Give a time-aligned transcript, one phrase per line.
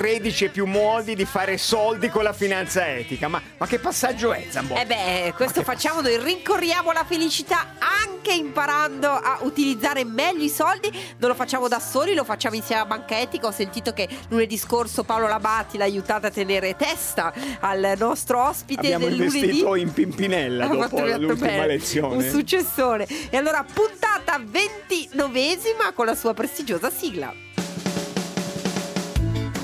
[0.00, 3.28] 13 e più modi di fare soldi con la finanza etica.
[3.28, 4.74] Ma, ma che passaggio è, Zambo?
[4.74, 10.90] Eh beh, questo facciamo noi, rincorriamo la felicità anche imparando a utilizzare meglio i soldi.
[11.18, 13.48] Non lo facciamo da soli, lo facciamo insieme a Banca Etica.
[13.48, 18.94] Ho sentito che lunedì scorso Paolo Labati l'ha aiutata a tenere testa al nostro ospite
[18.94, 19.36] Abbiamo del lunedì.
[19.36, 22.14] investito in Pimpinella Ha dopo l'ultima lezione.
[22.14, 23.06] Un successore.
[23.28, 27.48] E allora, puntata 29esima con la sua prestigiosa sigla.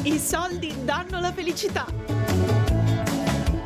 [0.06, 1.84] I soldi danno la felicità.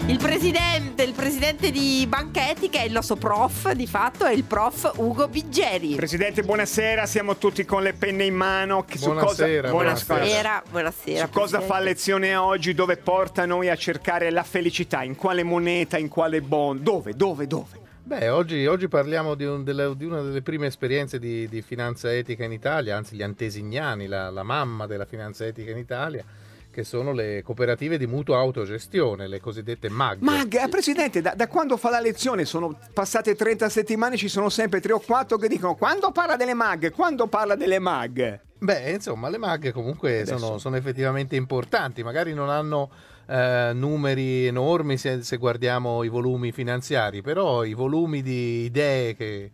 [0.06, 4.44] Il presidente, il presidente di Banca Etica è il nostro prof, di fatto è il
[4.44, 5.96] prof Ugo Biggeri.
[5.96, 8.84] Presidente, buonasera, siamo tutti con le penne in mano.
[8.84, 10.14] Che- su Buonasera, cosa, buonasera.
[10.16, 11.24] Buonasera, buonasera.
[11.26, 11.84] Su cosa fa Presidente.
[11.84, 12.72] lezione oggi?
[12.72, 15.02] Dove porta noi a cercare la felicità?
[15.02, 15.98] In quale moneta?
[15.98, 16.80] In quale bond?
[16.80, 17.14] Dove?
[17.14, 17.46] Dove?
[17.46, 17.78] Dove?
[18.10, 22.12] Beh, oggi, oggi parliamo di, un- delle- di una delle prime esperienze di, di finanza
[22.12, 26.24] etica in Italia, anzi gli antesignani, la, la mamma della finanza etica in Italia,
[26.72, 30.22] che sono le cooperative di mutua autogestione, le cosiddette MAG.
[30.22, 32.44] Ma eh, Presidente, da, da quando fa la lezione?
[32.46, 36.54] Sono passate 30 settimane, ci sono sempre 3 o 4 che dicono quando parla delle
[36.54, 36.90] mag?
[36.90, 38.40] Quando parla delle mag?
[38.62, 40.36] Beh, insomma, le MAG comunque Adesso.
[40.38, 42.90] sono, sono effettivamente importanti, magari non hanno
[43.26, 49.50] eh, numeri enormi se, se guardiamo i volumi finanziari, però i volumi di idee che,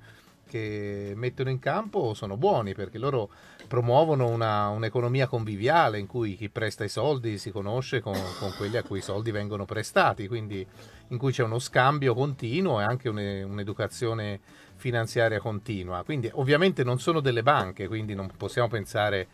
[0.48, 3.30] che mettono in campo sono buoni perché loro
[3.68, 8.76] promuovono una- un'economia conviviale in cui chi presta i soldi si conosce con, con quelli
[8.76, 10.66] a cui i soldi vengono prestati, quindi
[11.08, 14.40] in cui c'è uno scambio continuo e anche une- un'educazione
[14.76, 16.02] finanziaria continua.
[16.04, 19.26] Quindi ovviamente non sono delle banche, quindi non possiamo pensare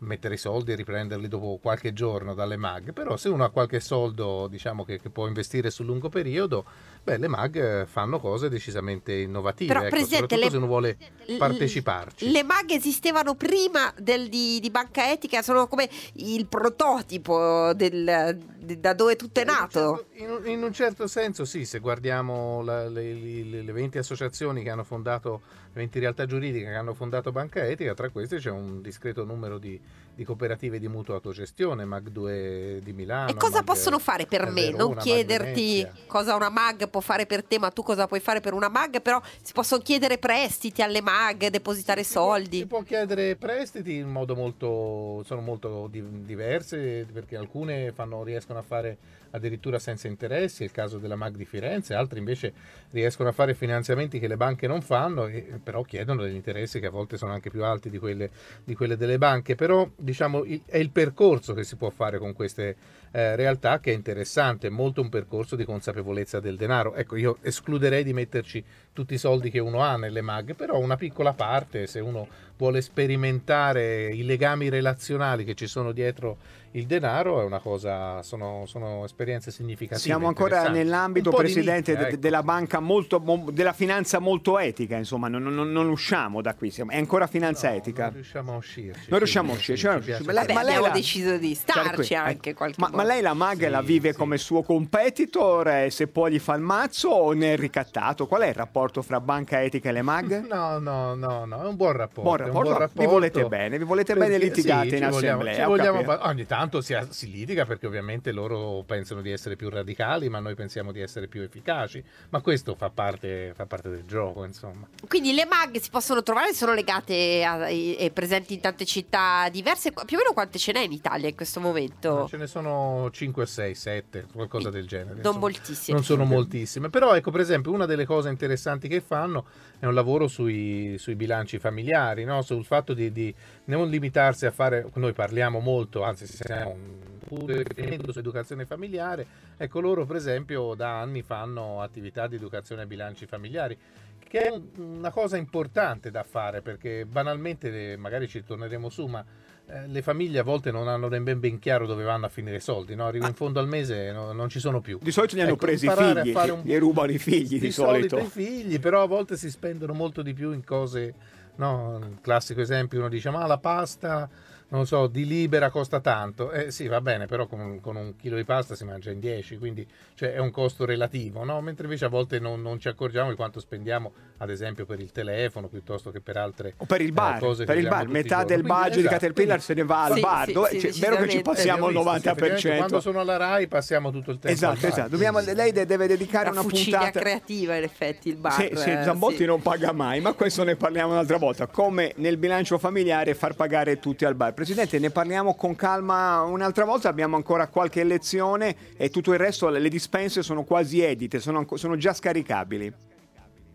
[0.00, 3.80] mettere i soldi e riprenderli dopo qualche giorno dalle mag, però se uno ha qualche
[3.80, 6.64] soldo diciamo che, che può investire sul lungo periodo,
[7.02, 10.96] beh le mag eh, fanno cose decisamente innovative, Però, ecco, soprattutto le- se uno vuole
[11.38, 12.30] parteciparci.
[12.30, 18.80] Le mag esistevano prima del- di, di Banca Etica, sono come il prototipo del, di-
[18.80, 20.06] da dove tutto è nato.
[20.14, 24.62] In un, in un certo senso sì, se guardiamo la- le, le- le 20 associazioni
[24.62, 28.50] che hanno fondato, le 20 realtà giuridiche che hanno fondato Banca Etica, tra queste c'è
[28.50, 29.80] un discreto numero di,
[30.14, 33.30] di cooperative di mutua autogestione, MAG2 di Milano.
[33.30, 34.66] E cosa Mag- possono fare per me?
[34.70, 38.40] Verona, non chiederti cosa una mag può fare per te, ma tu cosa puoi fare
[38.40, 42.58] per una mag, però si possono chiedere prestiti alle mag, depositare Si può- soldi.
[42.58, 48.58] Si può chiedere prestiti in modo molto, sono molto di- diverse perché alcune fanno, riescono
[48.58, 48.98] a fare
[49.32, 52.52] addirittura senza interessi, è il caso della MAG di Firenze, altre invece
[52.90, 56.86] riescono a fare finanziamenti che le banche non fanno, e, però chiedono degli interessi che
[56.86, 58.28] a volte sono anche più alti di quelle,
[58.64, 62.32] di quelle delle banche, però diciamo il- è il percorso che si può fare con
[62.32, 62.76] queste
[63.12, 66.94] eh, realtà che è interessante, molto un percorso di consapevolezza del denaro.
[66.94, 70.96] Ecco, io escluderei di metterci tutti i soldi che uno ha nelle mag, però una
[70.96, 76.36] piccola parte, se uno vuole sperimentare i legami relazionali che ci sono dietro
[76.72, 79.98] il denaro, è una cosa, sono, sono esperienze significative.
[80.00, 82.16] Siamo ancora nell'ambito, Presidente, nicchia, ecco.
[82.16, 86.70] della banca molto, mo- della finanza molto etica, insomma, non, non- non usciamo da qui,
[86.70, 88.04] siamo- è ancora finanza No, etica.
[88.04, 89.06] Non riusciamo a uscirci.
[89.08, 91.54] Non riusciamo a sì, cioè, ci piace ma lei- Vabbè, ma lei la- deciso di
[91.54, 92.16] starci eh.
[92.16, 93.02] anche qualche ma, volta.
[93.02, 94.18] ma lei la mag Sì, la vive sì.
[94.18, 98.26] come suo competitor, eh, se poi gli fa il mazzo o ne è ricattato?
[98.28, 100.46] Qual è il rapporto fra banca etica e le mag?
[100.60, 102.22] No, no, no, no, è un buon rapporto.
[102.22, 105.40] Buon rapporto, buon vi volete bene, vi volete bene, Perché- litigate sì, in ci vogliamo-
[105.42, 109.56] assemblea, ci vogliamo fa- ogni tanto si, si litiga perché ovviamente loro pensano di essere
[109.56, 112.02] più radicali, ma noi pensiamo di essere più efficaci.
[112.30, 114.88] Ma questo fa parte, fa parte del gioco, insomma.
[115.06, 119.48] Quindi le mag si possono trovare, sono legate a- e e presenti in tante città
[119.50, 119.92] diverse.
[119.92, 122.26] Più o meno quante ce n'è in Italia in questo momento?
[122.28, 125.08] Ce ne sono 5, 6, 7, qualcosa del genere.
[125.10, 125.38] Non insomma.
[125.38, 125.96] moltissime.
[125.96, 129.46] Non sono moltissime, però ecco per esempio una delle cose interessanti che fanno
[129.78, 132.42] è un lavoro sui, sui bilanci familiari, no?
[132.42, 133.34] sul fatto di, di
[133.64, 136.26] non limitarsi a fare, noi parliamo molto, anzi
[136.56, 139.26] siamo un punto di riferimento su educazione familiare,
[139.56, 143.76] ecco loro per esempio da anni fanno attività di educazione ai bilanci familiari
[144.18, 144.68] che è un-
[144.98, 149.24] una cosa importante da fare perché banalmente, magari ci torneremo su, ma
[149.66, 152.60] eh, le famiglie a volte non hanno nemmeno ben chiaro dove vanno a finire i
[152.60, 153.06] soldi, no?
[153.06, 154.98] arriva in fondo al mese e no- non ci sono più.
[155.00, 158.18] Di solito gli hanno Ecco, presi i figli, un- gli rubano i figli di, solito.
[158.18, 161.14] i figli, però a volte si spendono molto di più in cose,
[161.56, 161.98] no?
[162.02, 164.28] Il classico esempio, uno dice ma la pasta,
[164.70, 166.50] non so, di libera costa tanto.
[166.52, 169.58] Eh sì, va bene, però con, con un chilo di pasta si mangia in 10,
[169.58, 171.60] quindi cioè, è un costo relativo, no?
[171.60, 175.10] Mentre invece a volte non, non ci accorgiamo di quanto spendiamo, ad esempio per il
[175.12, 178.44] telefono, piuttosto che per altre O per il eh, bar, cose per il bar, metà
[178.44, 180.46] del budget di esatto, Caterpillar se ne va al Sì, bar.
[180.46, 182.30] sì, dove- sì, cioè, è vero che ci passiamo il Eh, abbiamo visto, 90%.
[182.30, 184.48] effettivamente, Quando sono alla RAI passiamo tutto il tempo.
[184.56, 185.08] Esatto, al bar, esatto.
[185.08, 187.18] Dobbiamo- lei de- deve dedicare La una puntata.
[187.18, 188.52] creativa, in effetti, il bar.
[188.52, 189.44] Sì, sì, eh, Zambotti sì.
[189.46, 191.66] non paga mai, ma questo ne parliamo un'altra volta.
[191.66, 194.54] Come nel bilancio familiare far pagare tutti al bar.
[194.60, 199.70] Presidente, ne parliamo con calma un'altra volta, abbiamo ancora qualche lezione e tutto il resto,
[199.70, 202.92] le dispense sono quasi edite, sono, sono già scaricabili.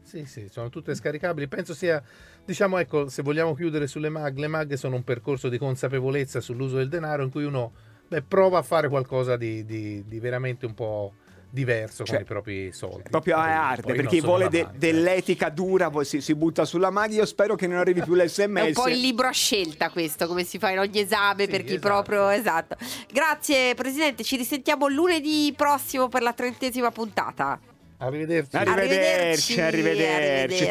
[0.03, 1.47] Sì, sì, sono tutte scaricabili.
[1.47, 2.03] Penso sia,
[2.45, 6.77] diciamo, ecco, se vogliamo chiudere sulle mag, le mag sono un percorso di consapevolezza sull'uso
[6.77, 7.71] del denaro in cui uno
[8.07, 11.13] beh, prova a fare qualcosa di, di- di veramente un po'
[11.55, 13.09] diverso Cioè, con i propri soldi.
[13.09, 16.65] Proprio a arte, poi per non chi sono vuole de- dell'etica dura si, si butta
[16.65, 17.11] sulla mag.
[17.11, 18.61] Io spero che non arrivi più l'SMS.
[18.61, 21.49] È un po' il libro a scelta questo, come si fa in ogni esame Sì,
[21.49, 21.87] per chi esatto.
[21.87, 22.75] proprio esatto.
[23.11, 27.59] Grazie Presidente, ci risentiamo lunedì prossimo per la trentesima puntata.
[27.97, 28.55] Arrivederci.
[28.57, 30.03] Arrivederci, arrivederci.
[30.03, 30.69] arrivederci.